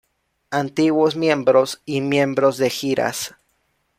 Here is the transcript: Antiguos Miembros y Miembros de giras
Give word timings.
Antiguos 0.49 1.15
Miembros 1.15 1.83
y 1.85 2.01
Miembros 2.01 2.57
de 2.57 2.71
giras 2.71 3.35